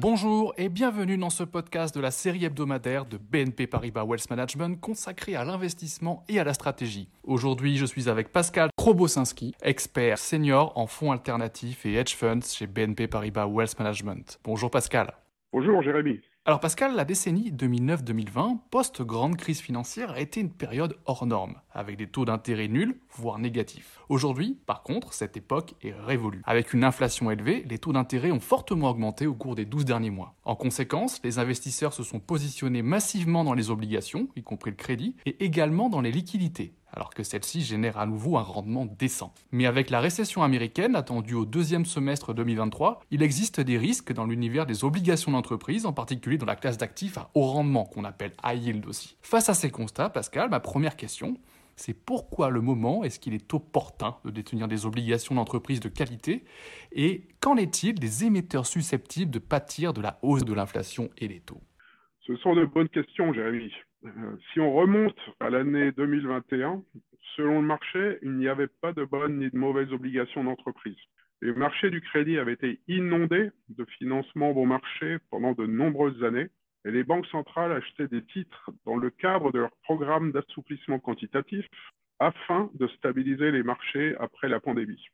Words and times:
Bonjour 0.00 0.52
et 0.58 0.68
bienvenue 0.68 1.16
dans 1.16 1.30
ce 1.30 1.44
podcast 1.44 1.94
de 1.94 2.00
la 2.00 2.10
série 2.10 2.44
hebdomadaire 2.44 3.06
de 3.06 3.16
BNP 3.16 3.66
Paribas 3.66 4.04
Wealth 4.04 4.28
Management 4.28 4.78
consacrée 4.78 5.34
à 5.34 5.44
l'investissement 5.44 6.24
et 6.28 6.38
à 6.38 6.44
la 6.44 6.52
stratégie. 6.52 7.08
Aujourd'hui, 7.22 7.78
je 7.78 7.86
suis 7.86 8.10
avec 8.10 8.30
Pascal 8.30 8.68
Krobosinski, 8.76 9.54
expert 9.62 10.18
senior 10.18 10.76
en 10.76 10.86
fonds 10.86 11.12
alternatifs 11.12 11.86
et 11.86 11.94
hedge 11.94 12.14
funds 12.14 12.42
chez 12.42 12.66
BNP 12.66 13.08
Paribas 13.08 13.46
Wealth 13.46 13.78
Management. 13.78 14.38
Bonjour 14.44 14.70
Pascal. 14.70 15.14
Bonjour 15.52 15.82
Jérémy. 15.82 16.20
Alors 16.46 16.60
Pascal, 16.60 16.94
la 16.94 17.06
décennie 17.06 17.50
2009-2020, 17.52 18.58
post-grande 18.70 19.36
crise 19.36 19.62
financière, 19.62 20.10
a 20.10 20.20
été 20.20 20.40
une 20.40 20.50
période 20.50 20.98
hors 21.06 21.24
norme, 21.24 21.54
avec 21.72 21.96
des 21.96 22.06
taux 22.06 22.26
d'intérêt 22.26 22.68
nuls, 22.68 23.00
voire 23.16 23.38
négatifs. 23.38 23.98
Aujourd'hui, 24.10 24.58
par 24.66 24.82
contre, 24.82 25.14
cette 25.14 25.38
époque 25.38 25.74
est 25.80 25.94
révolue. 25.94 26.42
Avec 26.44 26.74
une 26.74 26.84
inflation 26.84 27.30
élevée, 27.30 27.64
les 27.66 27.78
taux 27.78 27.94
d'intérêt 27.94 28.30
ont 28.30 28.40
fortement 28.40 28.90
augmenté 28.90 29.26
au 29.26 29.32
cours 29.32 29.54
des 29.54 29.64
12 29.64 29.86
derniers 29.86 30.10
mois. 30.10 30.34
En 30.44 30.54
conséquence, 30.54 31.18
les 31.24 31.38
investisseurs 31.38 31.94
se 31.94 32.02
sont 32.02 32.20
positionnés 32.20 32.82
massivement 32.82 33.42
dans 33.42 33.54
les 33.54 33.70
obligations, 33.70 34.28
y 34.36 34.42
compris 34.42 34.70
le 34.70 34.76
crédit, 34.76 35.16
et 35.24 35.46
également 35.46 35.88
dans 35.88 36.02
les 36.02 36.12
liquidités 36.12 36.74
alors 36.94 37.10
que 37.10 37.22
celle-ci 37.22 37.62
génère 37.62 37.98
à 37.98 38.06
nouveau 38.06 38.36
un 38.36 38.42
rendement 38.42 38.86
décent. 38.86 39.32
Mais 39.52 39.66
avec 39.66 39.90
la 39.90 40.00
récession 40.00 40.42
américaine 40.42 40.94
attendue 40.96 41.34
au 41.34 41.44
deuxième 41.44 41.84
semestre 41.84 42.34
2023, 42.34 43.00
il 43.10 43.22
existe 43.22 43.60
des 43.60 43.78
risques 43.78 44.12
dans 44.12 44.26
l'univers 44.26 44.66
des 44.66 44.84
obligations 44.84 45.32
d'entreprise, 45.32 45.86
en 45.86 45.92
particulier 45.92 46.38
dans 46.38 46.46
la 46.46 46.56
classe 46.56 46.78
d'actifs 46.78 47.18
à 47.18 47.30
haut 47.34 47.46
rendement, 47.46 47.84
qu'on 47.84 48.04
appelle 48.04 48.32
high 48.44 48.62
yield 48.62 48.86
aussi. 48.86 49.16
Face 49.22 49.48
à 49.48 49.54
ces 49.54 49.70
constats, 49.70 50.08
Pascal, 50.08 50.50
ma 50.50 50.60
première 50.60 50.96
question, 50.96 51.36
c'est 51.76 51.94
pourquoi 51.94 52.50
le 52.50 52.60
moment 52.60 53.02
est-ce 53.02 53.18
qu'il 53.18 53.34
est 53.34 53.52
opportun 53.52 54.16
de 54.24 54.30
détenir 54.30 54.68
des 54.68 54.86
obligations 54.86 55.34
d'entreprise 55.34 55.80
de 55.80 55.88
qualité 55.88 56.44
et 56.92 57.26
qu'en 57.40 57.56
est-il 57.56 57.94
des 57.94 58.24
émetteurs 58.24 58.66
susceptibles 58.66 59.30
de 59.30 59.40
pâtir 59.40 59.92
de 59.92 60.00
la 60.00 60.18
hausse 60.22 60.44
de 60.44 60.52
l'inflation 60.52 61.10
et 61.18 61.26
des 61.26 61.40
taux? 61.40 61.60
Ce 62.26 62.36
sont 62.36 62.54
de 62.54 62.64
bonnes 62.64 62.88
questions, 62.88 63.34
Jérémy. 63.34 63.72
Euh, 64.04 64.10
si 64.52 64.60
on 64.60 64.72
remonte 64.72 65.18
à 65.40 65.50
l'année 65.50 65.92
2021, 65.92 66.82
selon 67.36 67.60
le 67.60 67.66
marché, 67.66 68.18
il 68.22 68.32
n'y 68.32 68.48
avait 68.48 68.68
pas 68.80 68.92
de 68.94 69.04
bonnes 69.04 69.38
ni 69.38 69.50
de 69.50 69.56
mauvaises 69.58 69.92
obligations 69.92 70.42
d'entreprise. 70.42 70.96
Les 71.42 71.52
marchés 71.52 71.90
du 71.90 72.00
crédit 72.00 72.38
avaient 72.38 72.54
été 72.54 72.80
inondés 72.88 73.50
de 73.68 73.84
financements 73.98 74.52
bon 74.52 74.64
marché 74.64 75.18
pendant 75.30 75.52
de 75.52 75.66
nombreuses 75.66 76.24
années 76.24 76.48
et 76.86 76.90
les 76.90 77.04
banques 77.04 77.26
centrales 77.26 77.72
achetaient 77.72 78.08
des 78.08 78.24
titres 78.24 78.70
dans 78.86 78.96
le 78.96 79.10
cadre 79.10 79.52
de 79.52 79.58
leur 79.58 79.76
programme 79.82 80.32
d'assouplissement 80.32 80.98
quantitatif 80.98 81.66
afin 82.20 82.70
de 82.74 82.86
stabiliser 82.88 83.50
les 83.50 83.62
marchés 83.62 84.14
après 84.18 84.48
la 84.48 84.60
pandémie. 84.60 85.04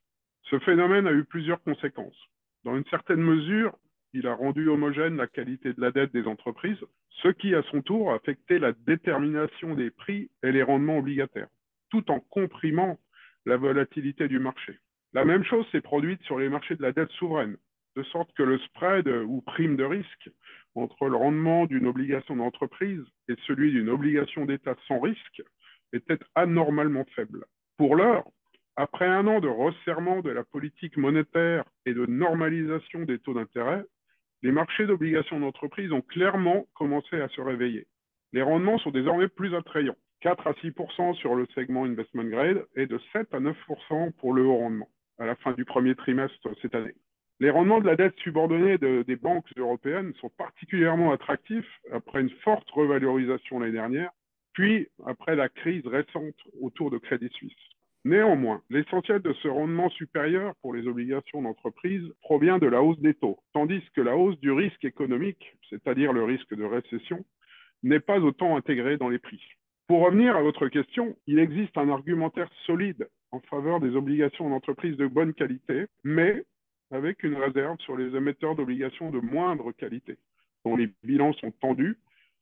Ce 0.42 0.58
phénomène 0.60 1.08
a 1.08 1.12
eu 1.12 1.24
plusieurs 1.24 1.62
conséquences. 1.62 2.18
Dans 2.64 2.76
une 2.76 2.84
certaine 2.86 3.22
mesure, 3.22 3.76
il 4.12 4.26
a 4.26 4.34
rendu 4.34 4.68
homogène 4.68 5.16
la 5.16 5.26
qualité 5.26 5.72
de 5.72 5.80
la 5.80 5.92
dette 5.92 6.12
des 6.12 6.26
entreprises, 6.26 6.80
ce 7.22 7.28
qui, 7.28 7.54
à 7.54 7.62
son 7.70 7.82
tour, 7.82 8.12
a 8.12 8.16
affecté 8.16 8.58
la 8.58 8.72
détermination 8.72 9.74
des 9.74 9.90
prix 9.90 10.30
et 10.42 10.52
les 10.52 10.62
rendements 10.62 10.98
obligataires, 10.98 11.48
tout 11.90 12.10
en 12.10 12.20
comprimant 12.20 12.98
la 13.46 13.56
volatilité 13.56 14.28
du 14.28 14.38
marché. 14.38 14.78
La 15.12 15.24
même 15.24 15.44
chose 15.44 15.66
s'est 15.70 15.80
produite 15.80 16.22
sur 16.22 16.38
les 16.38 16.48
marchés 16.48 16.76
de 16.76 16.82
la 16.82 16.92
dette 16.92 17.10
souveraine, 17.12 17.56
de 17.96 18.02
sorte 18.04 18.32
que 18.34 18.42
le 18.42 18.58
spread 18.58 19.08
ou 19.08 19.40
prime 19.42 19.76
de 19.76 19.84
risque 19.84 20.30
entre 20.74 21.08
le 21.08 21.16
rendement 21.16 21.66
d'une 21.66 21.86
obligation 21.86 22.36
d'entreprise 22.36 23.02
et 23.28 23.34
celui 23.46 23.72
d'une 23.72 23.88
obligation 23.88 24.44
d'État 24.44 24.76
sans 24.86 25.00
risque 25.00 25.42
était 25.92 26.18
anormalement 26.34 27.04
faible. 27.16 27.44
Pour 27.76 27.96
l'heure, 27.96 28.24
après 28.76 29.06
un 29.06 29.26
an 29.26 29.40
de 29.40 29.48
resserrement 29.48 30.20
de 30.20 30.30
la 30.30 30.44
politique 30.44 30.96
monétaire 30.96 31.64
et 31.86 31.92
de 31.92 32.06
normalisation 32.06 33.00
des 33.00 33.18
taux 33.18 33.34
d'intérêt, 33.34 33.84
les 34.42 34.52
marchés 34.52 34.86
d'obligations 34.86 35.40
d'entreprise 35.40 35.92
ont 35.92 36.00
clairement 36.00 36.66
commencé 36.74 37.20
à 37.20 37.28
se 37.28 37.40
réveiller. 37.40 37.86
Les 38.32 38.42
rendements 38.42 38.78
sont 38.78 38.90
désormais 38.90 39.28
plus 39.28 39.54
attrayants, 39.54 39.96
4 40.20 40.46
à 40.46 40.54
6 40.54 40.72
sur 41.18 41.34
le 41.34 41.46
segment 41.54 41.84
investment 41.84 42.24
grade 42.24 42.64
et 42.76 42.86
de 42.86 42.98
7 43.12 43.34
à 43.34 43.40
9 43.40 43.56
pour 44.18 44.32
le 44.32 44.44
haut 44.44 44.56
rendement 44.56 44.88
à 45.18 45.26
la 45.26 45.36
fin 45.36 45.52
du 45.52 45.64
premier 45.64 45.94
trimestre 45.94 46.48
cette 46.62 46.74
année. 46.74 46.94
Les 47.40 47.50
rendements 47.50 47.80
de 47.80 47.86
la 47.86 47.96
dette 47.96 48.16
subordonnée 48.18 48.78
des 48.78 49.16
banques 49.16 49.50
européennes 49.56 50.12
sont 50.20 50.30
particulièrement 50.30 51.12
attractifs 51.12 51.80
après 51.92 52.20
une 52.20 52.30
forte 52.42 52.70
revalorisation 52.70 53.60
l'année 53.60 53.72
dernière, 53.72 54.10
puis 54.52 54.88
après 55.06 55.36
la 55.36 55.48
crise 55.48 55.86
récente 55.86 56.36
autour 56.60 56.90
de 56.90 56.98
Crédit 56.98 57.30
Suisse. 57.30 57.52
Néanmoins, 58.04 58.62
l'essentiel 58.70 59.20
de 59.20 59.34
ce 59.34 59.48
rendement 59.48 59.90
supérieur 59.90 60.54
pour 60.62 60.72
les 60.72 60.86
obligations 60.86 61.42
d'entreprise 61.42 62.02
provient 62.22 62.58
de 62.58 62.66
la 62.66 62.82
hausse 62.82 62.98
des 63.00 63.12
taux, 63.12 63.38
tandis 63.52 63.82
que 63.94 64.00
la 64.00 64.16
hausse 64.16 64.38
du 64.40 64.50
risque 64.50 64.84
économique, 64.84 65.54
c'est-à-dire 65.68 66.14
le 66.14 66.24
risque 66.24 66.54
de 66.54 66.64
récession, 66.64 67.24
n'est 67.82 68.00
pas 68.00 68.18
autant 68.20 68.56
intégrée 68.56 68.96
dans 68.96 69.10
les 69.10 69.18
prix. 69.18 69.42
Pour 69.86 70.00
revenir 70.00 70.34
à 70.34 70.42
votre 70.42 70.68
question, 70.68 71.14
il 71.26 71.38
existe 71.38 71.76
un 71.76 71.90
argumentaire 71.90 72.48
solide 72.64 73.08
en 73.32 73.40
faveur 73.40 73.80
des 73.80 73.94
obligations 73.94 74.48
d'entreprise 74.48 74.96
de 74.96 75.06
bonne 75.06 75.34
qualité, 75.34 75.86
mais 76.02 76.44
avec 76.90 77.22
une 77.22 77.36
réserve 77.36 77.78
sur 77.80 77.96
les 77.96 78.16
émetteurs 78.16 78.56
d'obligations 78.56 79.10
de 79.10 79.20
moindre 79.20 79.72
qualité, 79.72 80.16
dont 80.64 80.76
les 80.76 80.90
bilans 81.02 81.34
sont 81.34 81.50
tendus 81.60 81.98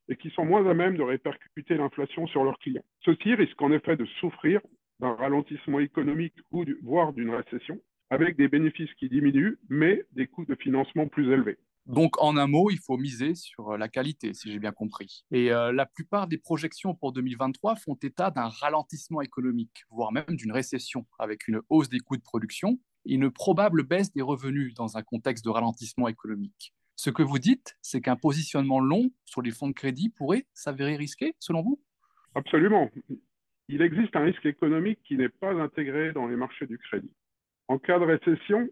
et 0.09 0.17
qui 0.17 0.31
sont 0.31 0.45
moins 0.45 0.67
à 0.67 0.75
même 0.75 0.97
de 0.97 1.03
répercuter 1.03 1.75
l'inflation 1.75 2.27
sur 2.29 2.45
leurs 2.45 2.59
clients. 2.59 2.85
Ceux-ci 3.01 3.35
risquent 3.35 3.63
en 3.63 3.73
effet 3.73 3.97
de 3.97 4.07
souffrir 4.21 4.61
d'un 5.01 5.15
ralentissement 5.15 5.79
économique 5.79 6.35
ou 6.51 6.65
voire 6.83 7.13
d'une 7.13 7.31
récession, 7.31 7.79
avec 8.11 8.37
des 8.37 8.49
bénéfices 8.49 8.93
qui 8.95 9.09
diminuent, 9.09 9.59
mais 9.69 10.05
des 10.13 10.27
coûts 10.27 10.47
de 10.47 10.55
financement 10.55 11.09
plus 11.09 11.33
élevés. 11.33 11.59
Donc, 11.87 12.23
en 12.23 12.37
un 12.37 12.47
mot, 12.47 12.71
il 12.71 12.79
faut 12.79 12.99
miser 12.99 13.35
sur 13.35 13.71
euh, 13.71 13.79
la 13.79 13.89
qualité, 13.89 14.35
si 14.35 14.53
j'ai 14.53 14.59
bien 14.59 14.73
compris. 14.73 15.25
Et 15.31 15.51
euh, 15.51 15.73
la 15.73 15.87
plupart 15.87 16.27
des 16.27 16.37
projections 16.37 16.95
pour 16.95 17.13
2023 17.13 17.77
font 17.77 17.95
état 18.03 18.31
d'un 18.31 18.49
ralentissement 18.49 19.23
économique, 19.23 19.85
voire 19.91 20.13
même 20.13 20.37
d'une 20.37 20.53
récession, 20.53 21.07
avec 21.19 21.49
une 21.49 21.63
hausse 21.71 21.89
des 21.89 22.01
coûts 22.01 22.19
de 22.19 22.23
production 22.23 22.79
et 23.07 23.15
une 23.15 23.31
probable 23.31 23.85
baisse 23.85 24.13
des 24.13 24.21
revenus 24.21 24.75
dans 24.75 24.99
un 24.99 25.03
contexte 25.03 25.47
de 25.47 25.51
ralentissement 25.51 26.09
économique. 26.09 26.75
Ce 26.95 27.09
que 27.09 27.23
vous 27.23 27.39
dites, 27.39 27.79
c'est 27.81 28.03
qu'un 28.03 28.17
positionnement 28.17 28.81
long 28.81 29.11
sur 29.25 29.41
les 29.41 29.51
fonds 29.51 29.69
de 29.69 29.73
crédit 29.73 30.11
pourrait 30.11 30.47
s'avérer 30.53 30.97
risqué, 30.97 31.37
selon 31.39 31.63
vous? 31.63 31.81
Absolument 32.35 32.91
il 33.69 33.83
existe 33.83 34.17
un 34.17 34.25
risque 34.25 34.47
économique 34.47 35.01
qui 35.05 35.17
n'est 35.17 35.29
pas 35.29 35.53
intégré 35.53 36.13
dans 36.13 36.27
les 36.27 36.37
marchés 36.37 36.67
du 36.67 36.79
crédit. 36.79 37.13
En 37.69 37.79
cas 37.79 37.99
de 37.99 38.05
récession, 38.05 38.69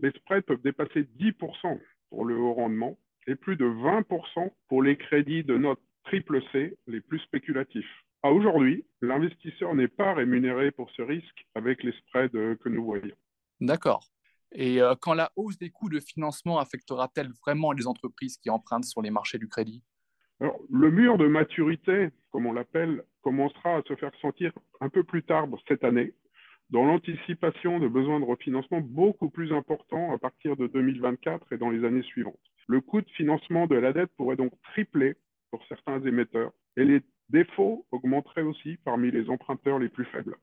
les 0.00 0.10
spreads 0.10 0.44
peuvent 0.44 0.62
dépasser 0.62 1.08
10% 1.18 1.80
pour 2.10 2.24
le 2.24 2.36
haut 2.36 2.54
rendement 2.54 2.98
et 3.26 3.34
plus 3.34 3.56
de 3.56 3.64
20% 3.66 4.50
pour 4.68 4.82
les 4.82 4.96
crédits 4.96 5.44
de 5.44 5.56
note 5.56 5.80
triple 6.04 6.42
C 6.52 6.76
les 6.86 7.00
plus 7.00 7.18
spéculatifs. 7.20 8.04
À 8.22 8.30
aujourd'hui, 8.30 8.84
l'investisseur 9.00 9.74
n'est 9.74 9.88
pas 9.88 10.14
rémunéré 10.14 10.70
pour 10.72 10.90
ce 10.90 11.02
risque 11.02 11.46
avec 11.54 11.82
les 11.82 11.92
spreads 11.92 12.56
que 12.58 12.68
nous 12.68 12.84
voyons. 12.84 13.14
D'accord. 13.60 14.08
Et 14.52 14.80
euh, 14.80 14.94
quand 15.00 15.14
la 15.14 15.30
hausse 15.36 15.58
des 15.58 15.70
coûts 15.70 15.90
de 15.90 16.00
financement 16.00 16.58
affectera-t-elle 16.58 17.30
vraiment 17.44 17.72
les 17.72 17.86
entreprises 17.86 18.38
qui 18.38 18.50
empruntent 18.50 18.86
sur 18.86 19.02
les 19.02 19.10
marchés 19.10 19.38
du 19.38 19.46
crédit? 19.46 19.82
Alors, 20.40 20.58
le 20.70 20.90
mur 20.90 21.18
de 21.18 21.26
maturité, 21.26 22.10
comme 22.30 22.46
on 22.46 22.52
l'appelle, 22.52 23.02
commencera 23.22 23.76
à 23.76 23.82
se 23.82 23.94
faire 23.96 24.12
sentir 24.20 24.52
un 24.80 24.88
peu 24.88 25.04
plus 25.04 25.22
tard 25.22 25.46
cette 25.66 25.84
année, 25.84 26.14
dans 26.70 26.84
l'anticipation 26.84 27.78
de 27.78 27.88
besoins 27.88 28.20
de 28.20 28.24
refinancement 28.24 28.80
beaucoup 28.80 29.30
plus 29.30 29.52
importants 29.52 30.12
à 30.12 30.18
partir 30.18 30.56
de 30.56 30.66
2024 30.66 31.52
et 31.52 31.58
dans 31.58 31.70
les 31.70 31.84
années 31.84 32.02
suivantes. 32.02 32.38
Le 32.66 32.80
coût 32.80 33.00
de 33.00 33.10
financement 33.10 33.66
de 33.66 33.76
la 33.76 33.92
dette 33.92 34.10
pourrait 34.16 34.36
donc 34.36 34.52
tripler 34.72 35.16
pour 35.50 35.64
certains 35.66 36.00
émetteurs 36.02 36.52
et 36.76 36.84
les 36.84 37.00
défauts 37.30 37.86
augmenteraient 37.90 38.42
aussi 38.42 38.76
parmi 38.84 39.10
les 39.10 39.30
emprunteurs 39.30 39.78
les 39.78 39.88
plus 39.88 40.04
faibles 40.06 40.36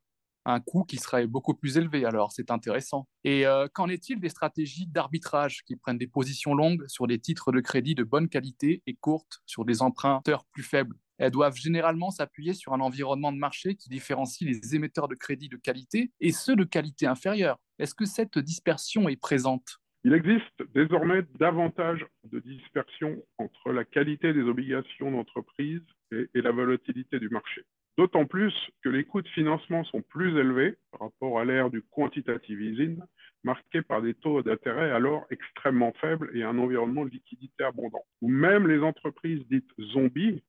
un 0.46 0.60
coût 0.60 0.84
qui 0.84 0.98
serait 0.98 1.28
beaucoup 1.28 1.56
plus 1.56 1.78
élevé. 1.78 2.06
Alors, 2.06 2.32
c'est 2.32 2.52
intéressant. 2.52 3.08
Et 3.24 3.46
euh, 3.46 3.68
qu'en 3.74 3.90
est-il 3.90 4.20
des 4.20 4.30
stratégies 4.30 4.88
d'arbitrage 4.88 5.64
qui 5.66 5.76
prennent 5.76 5.98
des 5.98 6.08
positions 6.08 6.54
longues 6.54 6.86
sur 6.88 7.08
des 7.08 7.20
titres 7.20 7.52
de 7.52 7.60
crédit 7.60 7.96
de 7.96 8.04
bonne 8.04 8.30
qualité 8.30 8.84
et 8.86 8.94
courtes 8.94 9.42
sur 9.46 9.66
des 9.66 9.82
emprunteurs 9.82 10.46
plus 10.52 10.64
faibles? 10.64 10.96
Elles 11.18 11.32
doivent 11.32 11.56
généralement 11.56 12.12
s'appuyer 12.12 12.54
sur 12.54 12.74
un 12.74 12.80
environnement 12.80 13.32
de 13.32 13.38
marché 13.38 13.76
qui 13.76 13.90
différencie 13.90 14.50
les 14.50 14.76
émetteurs 14.76 15.08
de 15.08 15.16
crédit 15.16 15.50
de 15.50 15.58
qualité 15.58 16.12
et 16.20 16.32
ceux 16.32 16.56
de 16.56 16.64
qualité 16.64 17.08
inférieure. 17.08 17.58
Est-ce 17.80 17.96
que 17.96 18.06
cette 18.06 18.38
dispersion 18.38 19.08
est 19.10 19.20
présente? 19.20 19.80
Il 20.04 20.14
existe 20.14 20.62
désormais 20.76 21.24
davantage 21.40 22.06
de 22.26 22.40
dispersion 22.40 23.24
entre 23.40 23.72
la 23.72 23.84
qualité 23.84 24.34
des 24.34 24.44
obligations 24.44 25.10
d'entreprise 25.10 25.82
et, 26.12 26.30
la 26.36 26.52
volatilité 26.52 27.20
du 27.20 27.30
marché. 27.30 27.64
D'autant 27.98 28.26
plus 28.26 28.54
que 28.84 28.90
les 28.90 29.04
coûts 29.04 29.24
de 29.24 29.28
financement 29.30 29.84
sont 29.86 30.04
plus 30.04 30.38
élevés 30.38 30.76
par 30.92 31.00
rapport 31.00 31.40
à 31.40 31.46
l'ère 31.46 31.72
du 31.72 31.82
quantitative 31.82 32.62
easing, 32.62 33.00
marqué 33.44 33.82
par 33.82 34.04
des 34.04 34.14
taux 34.14 34.44
d'intérêt 34.44 34.92
alors 34.92 35.26
extrêmement 35.32 35.94
faibles 36.00 36.30
et 36.36 36.44
un 36.44 36.60
environnement 36.60 37.06
de 37.06 37.10
liquidité 37.10 37.64
abondant, 37.64 38.06
où 38.22 38.28
même 38.30 38.68
les 38.68 38.82
entreprises 38.84 39.42
dites 39.50 39.72
zombies 39.94 40.44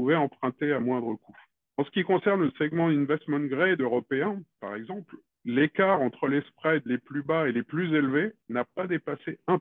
pouvaient 0.00 0.16
emprunter 0.16 0.72
à 0.72 0.80
moindre 0.80 1.14
coût. 1.16 1.36
En 1.76 1.84
ce 1.84 1.90
qui 1.90 2.04
concerne 2.04 2.40
le 2.40 2.50
segment 2.56 2.88
investment 2.88 3.40
grade 3.40 3.82
européen, 3.82 4.40
par 4.58 4.74
exemple, 4.74 5.14
l'écart 5.44 6.00
entre 6.00 6.26
les 6.26 6.40
spreads 6.40 6.80
les 6.86 6.96
plus 6.96 7.22
bas 7.22 7.46
et 7.50 7.52
les 7.52 7.62
plus 7.62 7.94
élevés 7.94 8.32
n'a 8.48 8.64
pas 8.64 8.86
dépassé 8.86 9.38
1% 9.46 9.58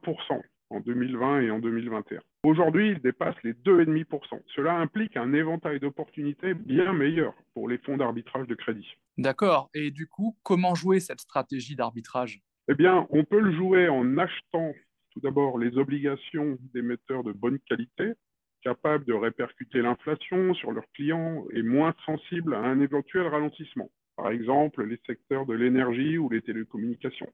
en 0.69 0.79
2020 0.79 1.41
et 1.41 1.51
en 1.51 1.59
2021. 1.59 2.21
Aujourd'hui, 2.43 2.91
il 2.91 3.01
dépasse 3.01 3.35
les 3.43 3.51
2,5%. 3.51 4.41
Cela 4.55 4.77
implique 4.77 5.17
un 5.17 5.33
éventail 5.33 5.81
d'opportunités 5.81 6.53
bien 6.53 6.93
meilleur 6.93 7.33
pour 7.53 7.67
les 7.67 7.77
fonds 7.79 7.97
d'arbitrage 7.97 8.47
de 8.47 8.55
crédit. 8.55 8.95
D'accord. 9.17 9.69
Et 9.73 9.91
du 9.91 10.07
coup, 10.07 10.37
comment 10.43 10.73
jouer 10.73 11.01
cette 11.01 11.19
stratégie 11.19 11.75
d'arbitrage? 11.75 12.39
Eh 12.69 12.75
bien, 12.75 13.07
on 13.09 13.25
peut 13.25 13.41
le 13.41 13.51
jouer 13.51 13.89
en 13.89 14.17
achetant 14.17 14.71
tout 15.11 15.19
d'abord 15.19 15.59
les 15.59 15.77
obligations 15.77 16.57
d'émetteurs 16.73 17.25
de 17.25 17.33
bonne 17.33 17.59
qualité, 17.67 18.13
capables 18.61 19.05
de 19.05 19.13
répercuter 19.13 19.81
l'inflation 19.81 20.53
sur 20.53 20.71
leurs 20.71 20.89
clients 20.93 21.45
et 21.51 21.61
moins 21.61 21.93
sensibles 22.05 22.53
à 22.55 22.59
un 22.59 22.79
éventuel 22.79 23.27
ralentissement. 23.27 23.89
Par 24.15 24.31
exemple, 24.31 24.83
les 24.83 24.99
secteurs 25.05 25.45
de 25.45 25.53
l'énergie 25.53 26.17
ou 26.17 26.29
les 26.29 26.41
télécommunications. 26.41 27.31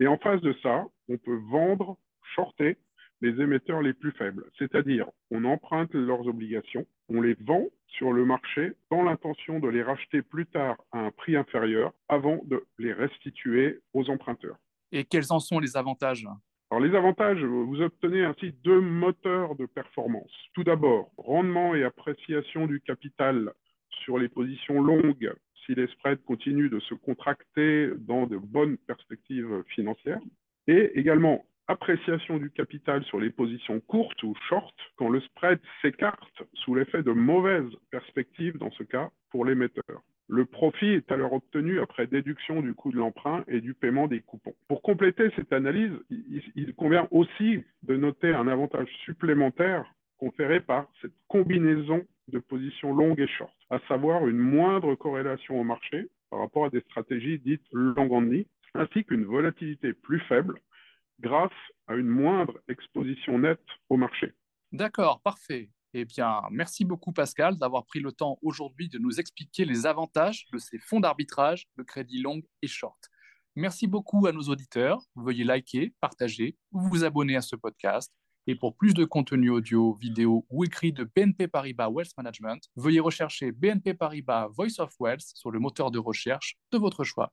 Et 0.00 0.06
en 0.06 0.18
face 0.18 0.40
de 0.40 0.54
ça, 0.62 0.84
on 1.08 1.16
peut 1.18 1.40
vendre, 1.50 1.96
shorter 2.34 2.76
les 3.22 3.40
émetteurs 3.40 3.80
les 3.80 3.94
plus 3.94 4.12
faibles, 4.12 4.44
c'est-à-dire 4.58 5.06
on 5.30 5.44
emprunte 5.44 5.94
leurs 5.94 6.26
obligations, 6.26 6.86
on 7.08 7.20
les 7.22 7.34
vend 7.40 7.66
sur 7.86 8.12
le 8.12 8.24
marché 8.24 8.72
dans 8.90 9.02
l'intention 9.02 9.58
de 9.58 9.68
les 9.68 9.82
racheter 9.82 10.20
plus 10.20 10.46
tard 10.46 10.76
à 10.92 10.98
un 10.98 11.10
prix 11.10 11.36
inférieur 11.36 11.92
avant 12.08 12.40
de 12.44 12.64
les 12.78 12.92
restituer 12.92 13.80
aux 13.94 14.10
emprunteurs. 14.10 14.58
Et 14.92 15.04
quels 15.04 15.32
en 15.32 15.38
sont 15.38 15.58
les 15.58 15.76
avantages? 15.76 16.26
Les 16.80 16.94
avantages, 16.94 17.42
vous 17.42 17.80
obtenez 17.80 18.24
ainsi 18.24 18.52
deux 18.64 18.80
moteurs 18.80 19.54
de 19.56 19.66
performance. 19.66 20.32
Tout 20.54 20.64
d'abord, 20.64 21.10
rendement 21.16 21.74
et 21.74 21.84
appréciation 21.84 22.66
du 22.66 22.80
capital 22.80 23.52
sur 24.04 24.18
les 24.18 24.28
positions 24.28 24.80
longues 24.80 25.32
si 25.64 25.74
les 25.74 25.86
spreads 25.88 26.22
continuent 26.24 26.70
de 26.70 26.80
se 26.80 26.94
contracter 26.94 27.90
dans 27.98 28.26
de 28.26 28.36
bonnes 28.36 28.76
perspectives 28.78 29.62
financières. 29.68 30.20
Et 30.68 30.98
également 30.98 31.44
appréciation 31.68 32.38
du 32.38 32.50
capital 32.50 33.04
sur 33.04 33.18
les 33.18 33.30
positions 33.30 33.80
courtes 33.80 34.22
ou 34.22 34.34
short 34.48 34.74
quand 34.96 35.08
le 35.08 35.20
spread 35.20 35.58
s'écarte 35.82 36.42
sous 36.54 36.74
l'effet 36.74 37.02
de 37.02 37.12
mauvaises 37.12 37.74
perspectives 37.90 38.58
dans 38.58 38.70
ce 38.72 38.84
cas 38.84 39.10
pour 39.30 39.44
l'émetteur. 39.44 40.02
Le 40.28 40.44
profit 40.44 40.86
est 40.86 41.12
alors 41.12 41.32
obtenu 41.32 41.80
après 41.80 42.06
déduction 42.06 42.60
du 42.60 42.74
coût 42.74 42.90
de 42.90 42.96
l'emprunt 42.96 43.44
et 43.46 43.60
du 43.60 43.74
paiement 43.74 44.08
des 44.08 44.20
coupons. 44.20 44.56
Pour 44.68 44.82
compléter 44.82 45.30
cette 45.36 45.52
analyse, 45.52 45.92
il 46.10 46.74
convient 46.74 47.06
aussi 47.12 47.62
de 47.84 47.96
noter 47.96 48.34
un 48.34 48.48
avantage 48.48 48.88
supplémentaire 49.04 49.84
conféré 50.18 50.60
par 50.60 50.88
cette 51.00 51.14
combinaison 51.28 52.04
de 52.28 52.38
positions 52.38 52.94
longues 52.94 53.20
et 53.20 53.28
short, 53.28 53.54
à 53.70 53.78
savoir 53.86 54.26
une 54.26 54.38
moindre 54.38 54.94
corrélation 54.96 55.60
au 55.60 55.64
marché 55.64 56.08
par 56.30 56.40
rapport 56.40 56.64
à 56.64 56.70
des 56.70 56.80
stratégies 56.80 57.38
dites 57.38 57.62
long 57.72 58.08
only, 58.10 58.48
ainsi 58.74 59.04
qu'une 59.04 59.24
volatilité 59.24 59.92
plus 59.92 60.20
faible 60.20 60.60
grâce 61.20 61.52
à 61.86 61.94
une 61.94 62.08
moindre 62.08 62.58
exposition 62.68 63.38
nette 63.38 63.64
au 63.88 63.96
marché. 63.96 64.32
D'accord, 64.72 65.20
parfait. 65.22 65.70
Eh 65.98 66.04
bien, 66.04 66.42
merci 66.50 66.84
beaucoup 66.84 67.10
Pascal 67.10 67.56
d'avoir 67.56 67.86
pris 67.86 68.00
le 68.00 68.12
temps 68.12 68.38
aujourd'hui 68.42 68.90
de 68.90 68.98
nous 68.98 69.18
expliquer 69.18 69.64
les 69.64 69.86
avantages 69.86 70.44
de 70.52 70.58
ces 70.58 70.78
fonds 70.78 71.00
d'arbitrage 71.00 71.68
de 71.78 71.82
crédit 71.82 72.20
long 72.20 72.42
et 72.60 72.66
short. 72.66 72.98
Merci 73.54 73.86
beaucoup 73.86 74.26
à 74.26 74.32
nos 74.32 74.42
auditeurs. 74.42 75.00
Veuillez 75.14 75.44
liker, 75.44 75.94
partager 76.02 76.58
ou 76.70 76.80
vous 76.80 77.04
abonner 77.04 77.34
à 77.34 77.40
ce 77.40 77.56
podcast. 77.56 78.12
Et 78.46 78.56
pour 78.56 78.76
plus 78.76 78.92
de 78.92 79.06
contenu 79.06 79.48
audio, 79.48 79.94
vidéo 79.94 80.44
ou 80.50 80.64
écrit 80.64 80.92
de 80.92 81.04
BNP 81.16 81.48
Paribas 81.48 81.88
Wealth 81.88 82.12
Management, 82.18 82.62
veuillez 82.76 83.00
rechercher 83.00 83.50
BNP 83.52 83.94
Paribas 83.94 84.48
Voice 84.48 84.78
of 84.78 84.92
Wealth 85.00 85.24
sur 85.34 85.50
le 85.50 85.60
moteur 85.60 85.90
de 85.90 85.98
recherche 85.98 86.58
de 86.72 86.76
votre 86.76 87.04
choix. 87.04 87.32